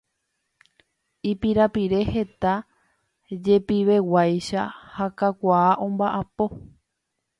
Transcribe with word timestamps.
Ipirapire 1.31 1.99
heta 2.15 2.53
jepiveguáicha 3.49 4.61
ha 4.95 5.05
kakuaa 5.19 5.71
omba'apo. 5.87 6.45